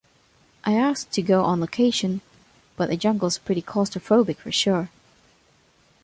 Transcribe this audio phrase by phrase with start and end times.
[0.63, 2.21] I asked to go on location,
[2.75, 4.89] but a jungle's pretty claustrophobic, for sure.